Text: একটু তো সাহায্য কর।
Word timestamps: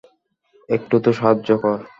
একটু 0.69 0.95
তো 0.99 1.09
সাহায্য 1.13 1.49
কর। 1.57 1.79